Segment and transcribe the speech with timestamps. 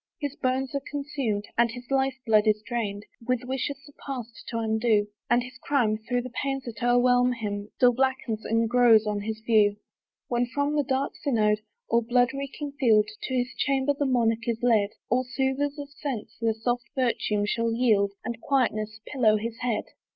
[0.19, 4.57] His bones are consumed, and his life blood is dried, With wishes the past to
[4.57, 9.05] undo; And his crime, through the pains that o'erwhelm him, descried, Still blackens and grows
[9.05, 9.77] on his view.
[10.27, 14.63] When from the dark synod, or blood reeking field, To his chamber the monarch is
[14.63, 19.83] led, All soothers of sense their soft virtue shall yield, And quietness pillow his head.